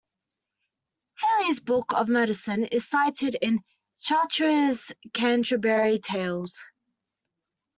[1.19, 3.59] Haly's book of medicine is cited in
[3.99, 6.63] Chaucer's Canterbury Tales.